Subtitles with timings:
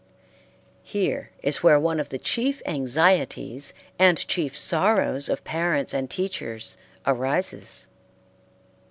[0.81, 6.79] Here is where one of the chief anxieties and chief sorrows of parents and teachers
[7.05, 7.85] arises.